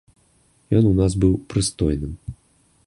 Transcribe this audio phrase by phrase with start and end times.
[0.79, 2.13] Ён у нас быў прыстойным.